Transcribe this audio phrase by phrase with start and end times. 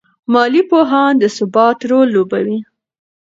[0.33, 2.59] مالي پوهان د ثبات رول لوبوي.